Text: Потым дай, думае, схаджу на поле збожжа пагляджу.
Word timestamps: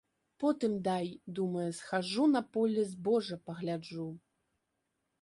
Потым 0.43 0.71
дай, 0.87 1.07
думае, 1.41 1.67
схаджу 1.81 2.27
на 2.33 2.41
поле 2.57 2.89
збожжа 2.95 3.37
пагляджу. 3.51 4.11